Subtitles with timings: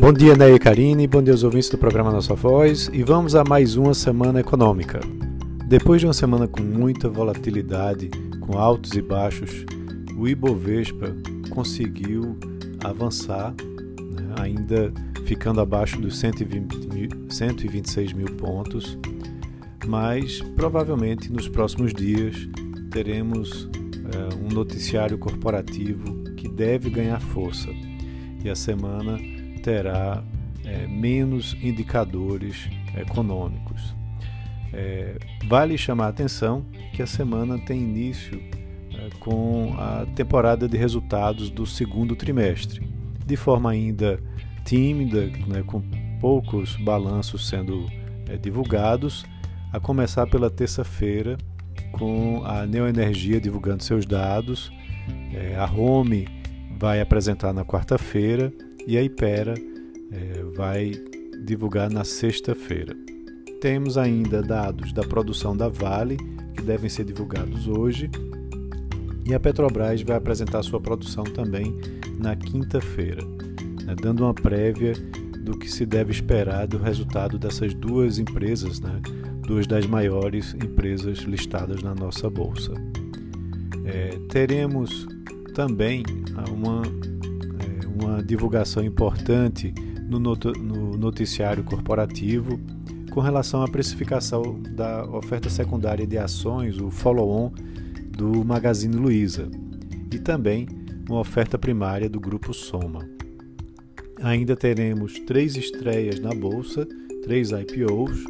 [0.00, 2.88] Bom dia, Ney e Karine, bom dia aos ouvintes do programa Nossa Voz.
[2.92, 5.00] E vamos a mais uma semana econômica.
[5.66, 8.08] Depois de uma semana com muita volatilidade,
[8.40, 9.66] com altos e baixos,
[10.16, 11.16] o Ibovespa
[11.50, 12.38] conseguiu
[12.84, 13.52] avançar,
[13.98, 14.92] né, ainda
[15.24, 18.96] ficando abaixo dos 120 mil, 126 mil pontos,
[19.84, 22.48] mas provavelmente nos próximos dias
[22.92, 23.68] teremos
[24.14, 27.68] é, um noticiário corporativo que deve ganhar força.
[28.44, 29.18] E a semana
[29.68, 30.24] terá
[30.64, 33.94] é, menos indicadores econômicos.
[34.72, 38.40] É, vale chamar a atenção que a semana tem início
[38.94, 42.90] é, com a temporada de resultados do segundo trimestre,
[43.26, 44.18] de forma ainda
[44.64, 45.82] tímida, né, com
[46.18, 47.84] poucos balanços sendo
[48.26, 49.26] é, divulgados,
[49.70, 51.36] a começar pela terça-feira
[51.92, 54.72] com a Neoenergia divulgando seus dados,
[55.34, 56.26] é, a Home
[56.78, 58.50] vai apresentar na quarta-feira
[58.88, 59.52] e a Ipera
[60.10, 60.92] é, vai
[61.44, 62.96] divulgar na sexta-feira.
[63.60, 66.16] Temos ainda dados da produção da Vale,
[66.54, 68.10] que devem ser divulgados hoje,
[69.26, 71.76] e a Petrobras vai apresentar sua produção também
[72.18, 73.22] na quinta-feira,
[73.84, 74.94] né, dando uma prévia
[75.44, 79.02] do que se deve esperar do resultado dessas duas empresas, né,
[79.46, 82.72] duas das maiores empresas listadas na nossa bolsa.
[83.84, 85.06] É, teremos
[85.52, 86.02] também
[86.50, 86.82] uma
[88.22, 89.72] divulgação importante
[90.08, 90.18] no,
[90.96, 92.58] noticiário corporativo
[93.10, 97.52] com relação à precificação da oferta secundária de ações, o follow-on
[98.16, 99.48] do Magazine Luiza,
[100.12, 100.66] e também
[101.08, 103.08] uma oferta primária do Grupo Soma.
[104.22, 106.86] Ainda teremos três estreias na bolsa,
[107.22, 108.24] três IPOs.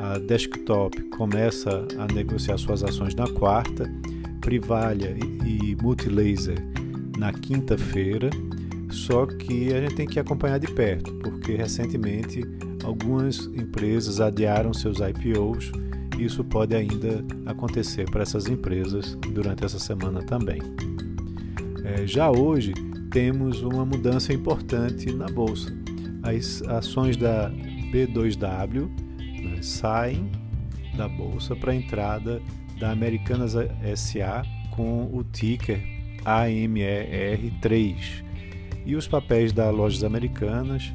[0.00, 3.90] A Desktop começa a negociar suas ações na quarta,
[4.40, 6.58] Privalha e Multilaser
[7.18, 8.30] na quinta-feira
[8.90, 12.42] só que a gente tem que acompanhar de perto, porque recentemente
[12.84, 15.70] algumas empresas adiaram seus IPOs
[16.18, 20.60] e isso pode ainda acontecer para essas empresas durante essa semana também.
[21.84, 22.72] É, já hoje
[23.10, 25.72] temos uma mudança importante na bolsa.
[26.22, 27.50] As ações da
[27.92, 28.88] B2W
[29.18, 30.30] né, saem
[30.96, 32.40] da bolsa para a entrada
[32.78, 33.54] da Americanas
[33.94, 34.42] SA
[34.74, 35.80] com o ticker
[36.24, 38.24] AMER3
[38.88, 40.90] e os papéis das lojas americanas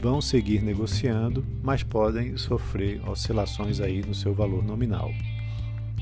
[0.00, 5.10] vão seguir negociando, mas podem sofrer oscilações aí no seu valor nominal.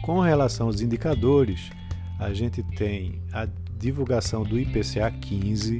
[0.03, 1.71] Com relação aos indicadores,
[2.21, 5.79] a gente tem a divulgação do IPCA 15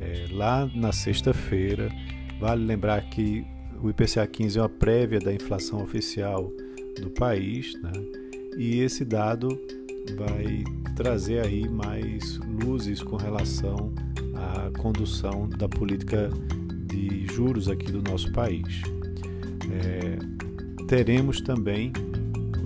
[0.00, 1.90] é, lá na sexta-feira.
[2.40, 3.44] Vale lembrar que
[3.82, 6.50] o IPCA 15 é uma prévia da inflação oficial
[6.98, 7.92] do país, né?
[8.56, 9.48] e esse dado
[10.16, 10.64] vai
[10.96, 13.92] trazer aí mais luzes com relação
[14.42, 16.30] a condução da política
[16.86, 18.82] de juros aqui do nosso país.
[19.70, 20.18] É,
[20.86, 21.92] teremos também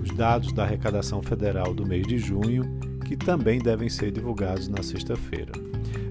[0.01, 2.63] os dados da arrecadação federal do mês de junho,
[3.05, 5.51] que também devem ser divulgados na sexta-feira.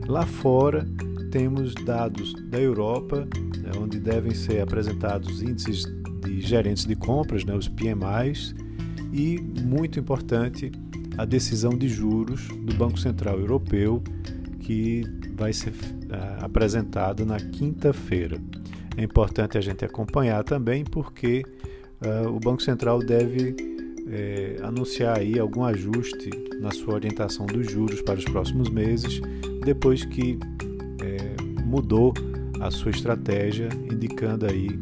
[0.07, 0.87] Lá fora,
[1.31, 3.29] temos dados da Europa,
[3.59, 5.85] né, onde devem ser apresentados índices
[6.25, 8.55] de gerentes de compras, né, os PMIs,
[9.13, 10.71] e, muito importante,
[11.19, 14.03] a decisão de juros do Banco Central Europeu,
[14.61, 15.05] que
[15.37, 18.41] vai ser uh, apresentado na quinta-feira.
[18.97, 21.45] É importante a gente acompanhar também, porque
[22.05, 23.55] uh, o Banco Central deve
[24.09, 26.31] eh, anunciar aí algum ajuste
[26.61, 29.21] na sua orientação dos juros para os próximos meses,
[29.65, 30.39] depois que
[31.65, 32.15] mudou
[32.61, 34.79] a sua estratégia, indicando aí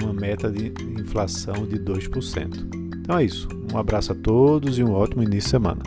[0.00, 2.68] uma meta de inflação de 2%.
[3.00, 3.48] Então é isso.
[3.72, 5.82] Um abraço a todos e um ótimo início de semana.